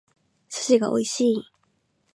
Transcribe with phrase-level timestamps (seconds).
[0.49, 1.43] 寿司が美味しい